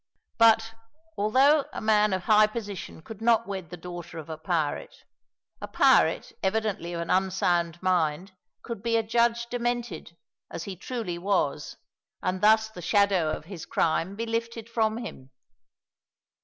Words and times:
But, 0.39 0.73
although 1.15 1.65
a 1.71 1.79
man 1.79 2.11
of 2.11 2.23
high 2.23 2.47
position 2.47 3.03
could 3.03 3.21
not 3.21 3.45
wed 3.45 3.69
the 3.69 3.77
daughter 3.77 4.17
of 4.17 4.31
a 4.31 4.37
pirate, 4.39 5.03
a 5.61 5.67
pirate, 5.67 6.31
evidently 6.41 6.93
of 6.93 7.01
an 7.01 7.11
unsound 7.11 7.79
mind, 7.83 8.31
could 8.63 8.81
be 8.81 8.97
adjudged 8.97 9.51
demented, 9.51 10.17
as 10.49 10.63
he 10.63 10.75
truly 10.75 11.19
was, 11.19 11.77
and 12.19 12.41
thus 12.41 12.67
the 12.67 12.81
shadow 12.81 13.29
of 13.31 13.45
his 13.45 13.67
crime 13.67 14.15
be 14.15 14.25
lifted 14.25 14.67
from 14.71 14.97
him. 14.97 15.29